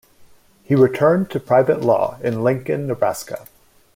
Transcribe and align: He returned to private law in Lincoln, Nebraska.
He 0.63 0.73
returned 0.73 1.29
to 1.29 1.39
private 1.39 1.81
law 1.81 2.17
in 2.23 2.43
Lincoln, 2.43 2.87
Nebraska. 2.87 3.45